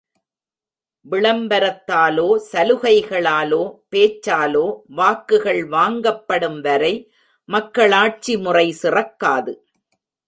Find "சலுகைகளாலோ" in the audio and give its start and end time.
2.51-3.61